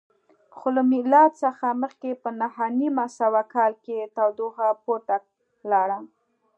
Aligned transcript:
خو 0.57 0.67
له 0.75 0.81
میلاد 0.91 1.31
څخه 1.43 1.67
مخکې 1.81 2.09
په 2.23 2.29
نهه 2.39 2.65
نیم 2.79 2.97
سوه 3.19 3.41
کال 3.53 3.71
کې 3.83 4.11
تودوخه 4.15 4.67
پورته 4.83 5.15
لاړه 5.71 5.99